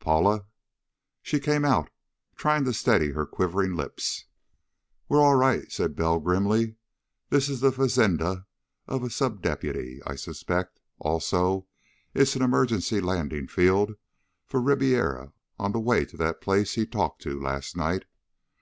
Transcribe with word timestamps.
"Paula." 0.00 0.46
She 1.20 1.38
came 1.38 1.66
out, 1.66 1.90
trying 2.34 2.64
to 2.64 2.72
steady 2.72 3.10
her 3.10 3.26
quivering 3.26 3.74
lips. 3.74 4.24
"We're 5.06 5.20
all 5.20 5.34
right," 5.34 5.70
said 5.70 5.94
Bell 5.96 6.18
grimly. 6.18 6.76
"This 7.28 7.50
is 7.50 7.60
the 7.60 7.70
fazenda 7.70 8.46
of 8.88 9.02
a 9.02 9.10
sub 9.10 9.42
deputy. 9.42 10.00
I 10.06 10.14
suspect, 10.14 10.80
also, 10.98 11.66
it's 12.14 12.34
an 12.34 12.40
emergency 12.40 13.02
landing 13.02 13.46
field 13.48 13.92
for 14.46 14.62
Ribiera 14.62 15.34
on 15.58 15.72
the 15.72 15.78
way 15.78 16.06
to 16.06 16.16
that 16.16 16.40
place 16.40 16.72
he 16.72 16.86
talked 16.86 17.20
to 17.24 17.38
last 17.38 17.76
night. 17.76 18.06